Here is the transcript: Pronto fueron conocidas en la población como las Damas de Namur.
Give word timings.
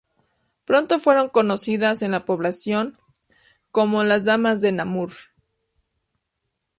Pronto 0.65 0.97
fueron 0.97 1.29
conocidas 1.29 2.01
en 2.01 2.09
la 2.09 2.25
población 2.25 2.97
como 3.71 4.03
las 4.03 4.25
Damas 4.25 4.59
de 4.59 4.71
Namur. 4.71 5.11